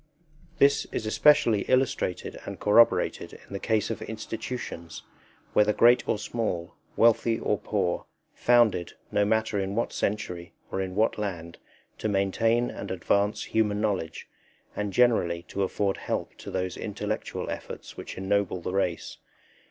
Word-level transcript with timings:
This 0.57 0.85
is 0.91 1.05
especially 1.05 1.61
illustrated 1.67 2.39
and 2.43 2.59
corroborated 2.59 3.33
in 3.33 3.53
the 3.53 3.59
case 3.59 3.91
of 3.91 4.01
institutions 4.01 5.03
whether 5.53 5.73
great 5.73 6.09
or 6.09 6.17
small, 6.17 6.73
wealthy 6.97 7.37
or 7.39 7.59
poor, 7.59 8.07
founded, 8.33 8.93
no 9.11 9.25
matter 9.25 9.59
in 9.59 9.75
what 9.75 9.93
century 9.93 10.55
or 10.71 10.81
in 10.81 10.95
what 10.95 11.19
land, 11.19 11.59
to 11.99 12.09
maintain 12.09 12.71
and 12.71 12.89
advance 12.89 13.43
human 13.43 13.79
knowledge, 13.79 14.27
and 14.75 14.91
generally 14.91 15.43
to 15.49 15.61
afford 15.61 15.97
help 15.97 16.33
to 16.39 16.49
those 16.49 16.77
intellectual 16.77 17.51
efforts 17.51 17.95
which 17.95 18.17
ennoble 18.17 18.59
the 18.59 18.73
race. 18.73 19.19